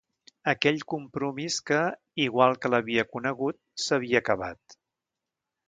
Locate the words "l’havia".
2.75-3.05